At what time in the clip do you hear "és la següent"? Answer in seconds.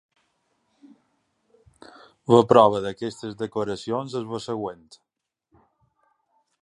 4.23-4.85